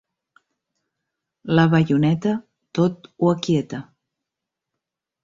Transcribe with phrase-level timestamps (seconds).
[1.59, 2.31] La baioneta
[2.79, 3.83] tot ho aquieta.